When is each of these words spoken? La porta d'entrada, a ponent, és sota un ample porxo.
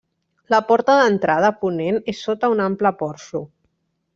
La 0.53 0.59
porta 0.69 0.95
d'entrada, 0.99 1.51
a 1.55 1.59
ponent, 1.65 2.01
és 2.15 2.25
sota 2.29 2.53
un 2.55 2.67
ample 2.69 2.93
porxo. 3.03 3.45